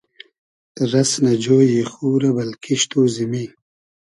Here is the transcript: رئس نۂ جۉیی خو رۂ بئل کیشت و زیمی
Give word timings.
رئس 0.91 1.11
نۂ 1.23 1.31
جۉیی 1.43 1.81
خو 1.91 2.07
رۂ 2.21 2.29
بئل 2.35 2.51
کیشت 2.63 2.89
و 2.95 3.01
زیمی 3.13 3.45